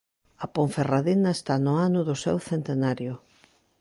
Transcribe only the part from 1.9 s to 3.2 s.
do seu centenario.